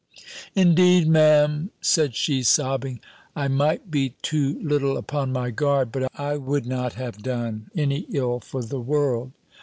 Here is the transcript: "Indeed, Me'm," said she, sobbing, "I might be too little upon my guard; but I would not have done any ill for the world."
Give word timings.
"Indeed, 0.55 1.07
Me'm," 1.07 1.69
said 1.79 2.15
she, 2.15 2.41
sobbing, 2.41 3.01
"I 3.35 3.47
might 3.47 3.91
be 3.91 4.15
too 4.23 4.59
little 4.63 4.97
upon 4.97 5.31
my 5.31 5.51
guard; 5.51 5.91
but 5.91 6.09
I 6.19 6.37
would 6.37 6.65
not 6.65 6.93
have 6.93 7.21
done 7.21 7.69
any 7.75 8.07
ill 8.09 8.39
for 8.39 8.63
the 8.63 8.79
world." 8.79 9.31